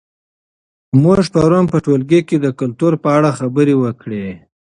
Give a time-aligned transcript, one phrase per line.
[1.01, 4.25] موږ پرون په ټولګي کې د کلتور په اړه خبرې وکړې.